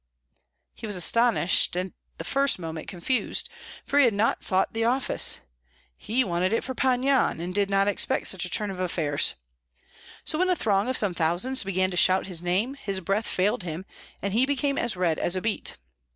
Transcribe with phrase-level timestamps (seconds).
[0.73, 3.49] He was astonished, and at the first moment confused,
[3.85, 5.41] for he had not sought the office.
[5.95, 9.35] He wanted it for Pan Yan, and did not expect such a turn of affairs.
[10.25, 13.61] So when a throng of some thousands began to shout his name, his breath failed
[13.61, 13.85] him,
[14.23, 15.75] and he became as red as a beet.